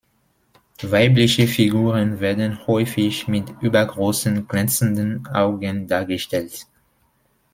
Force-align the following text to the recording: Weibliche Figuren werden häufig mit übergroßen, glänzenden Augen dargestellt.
Weibliche 0.81 1.47
Figuren 1.47 2.19
werden 2.21 2.65
häufig 2.65 3.27
mit 3.27 3.51
übergroßen, 3.61 4.47
glänzenden 4.47 5.27
Augen 5.27 5.85
dargestellt. 5.87 6.65